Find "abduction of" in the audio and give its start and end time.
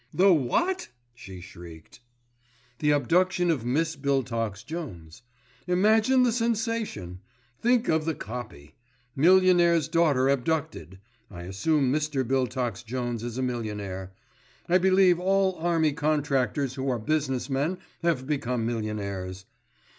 2.89-3.63